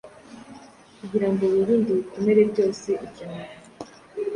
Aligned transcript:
Kugirango 0.99 1.43
wirinde 1.53 1.89
ibikomere 1.93 2.41
byose 2.51 2.89
icyombo 3.05 3.51